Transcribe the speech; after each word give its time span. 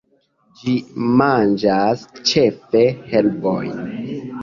Ĝi 0.61 0.73
manĝas 1.19 2.07
ĉefe 2.33 2.85
herbojn. 3.15 3.89